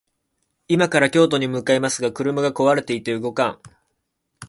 [0.67, 3.59] 今から京都に向かいますが、車が壊れていて動かん